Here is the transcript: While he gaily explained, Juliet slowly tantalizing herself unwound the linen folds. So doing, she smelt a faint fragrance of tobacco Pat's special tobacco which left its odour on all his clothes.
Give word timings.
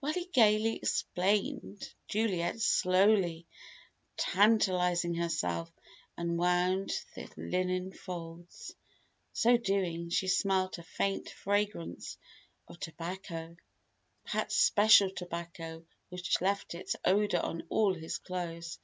While 0.00 0.14
he 0.14 0.24
gaily 0.24 0.76
explained, 0.76 1.92
Juliet 2.08 2.62
slowly 2.62 3.46
tantalizing 4.16 5.12
herself 5.16 5.70
unwound 6.16 6.94
the 7.14 7.28
linen 7.36 7.92
folds. 7.92 8.74
So 9.34 9.58
doing, 9.58 10.08
she 10.08 10.28
smelt 10.28 10.78
a 10.78 10.82
faint 10.82 11.28
fragrance 11.28 12.16
of 12.66 12.80
tobacco 12.80 13.54
Pat's 14.24 14.56
special 14.56 15.10
tobacco 15.10 15.84
which 16.08 16.40
left 16.40 16.74
its 16.74 16.96
odour 17.04 17.40
on 17.44 17.62
all 17.68 17.92
his 17.92 18.16
clothes. 18.16 18.78